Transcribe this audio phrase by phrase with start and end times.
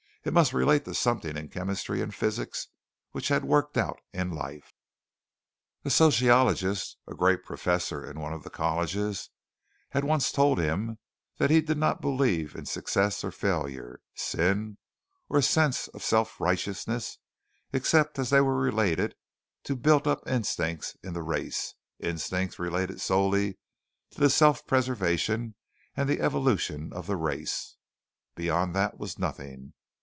[0.23, 2.67] It must relate to something in chemistry and physics,
[3.09, 4.71] which had worked out in life.
[5.83, 9.31] A sociologist a great professor in one of the colleges
[9.89, 10.99] had once told him
[11.37, 14.77] that he did not believe in success or failure, sin,
[15.27, 17.17] or a sense of self righteousness
[17.73, 19.15] except as they were related
[19.63, 23.57] to built up instincts in the race instincts related solely
[24.11, 25.55] to the self preservation
[25.97, 27.75] and the evolution of the race.
[28.35, 29.73] Beyond that was nothing.